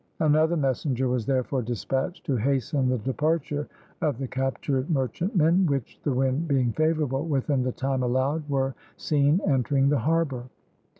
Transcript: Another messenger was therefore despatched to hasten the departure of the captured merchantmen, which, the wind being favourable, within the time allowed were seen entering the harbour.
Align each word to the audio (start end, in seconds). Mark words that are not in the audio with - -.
Another 0.19 0.57
messenger 0.57 1.07
was 1.07 1.27
therefore 1.27 1.61
despatched 1.61 2.25
to 2.25 2.35
hasten 2.35 2.89
the 2.89 2.97
departure 2.97 3.67
of 4.01 4.17
the 4.17 4.27
captured 4.27 4.89
merchantmen, 4.89 5.67
which, 5.67 5.99
the 6.01 6.11
wind 6.11 6.47
being 6.47 6.71
favourable, 6.71 7.27
within 7.27 7.61
the 7.61 7.71
time 7.71 8.01
allowed 8.01 8.49
were 8.49 8.73
seen 8.97 9.39
entering 9.45 9.89
the 9.89 9.99
harbour. 9.99 10.45